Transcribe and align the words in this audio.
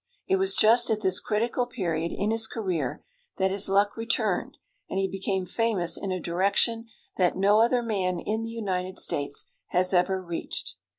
It 0.27 0.37
was 0.37 0.55
just 0.55 0.89
at 0.89 1.01
this 1.01 1.19
critical 1.19 1.67
period 1.67 2.11
in 2.11 2.31
his 2.31 2.47
career 2.47 3.03
that 3.37 3.51
his 3.51 3.69
luck 3.69 3.95
returned, 3.95 4.57
and 4.89 4.97
he 4.97 5.07
became 5.07 5.45
famous 5.45 5.95
in 5.95 6.11
a 6.11 6.19
direction 6.19 6.87
that 7.17 7.37
no 7.37 7.61
other 7.61 7.83
man 7.83 8.17
in 8.17 8.41
the 8.41 8.49
United 8.49 8.97
States 8.97 9.45
has 9.67 9.93
ever 9.93 10.19
reached. 10.25 10.73